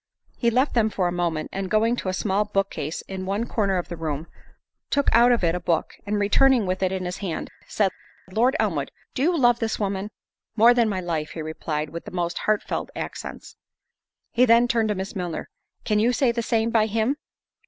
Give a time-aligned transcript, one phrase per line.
[0.35, 3.77] He left them for a moment, and going to a small bookcase in one corner
[3.77, 4.25] of the room,
[4.89, 7.91] took out of it a book, and returning with it in his hand, said,
[8.31, 10.09] "Lord Elmwood, do you love this woman?"
[10.55, 13.57] "More than my life." He replied, with the most heartfelt accents.
[14.31, 17.17] He then turned to Miss Milner—"Can you say the same by him?"